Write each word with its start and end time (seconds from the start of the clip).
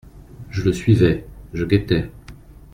Je 0.49 0.63
le 0.63 0.73
suivais, 0.73 1.27
je 1.53 1.63
guettais. 1.63 2.09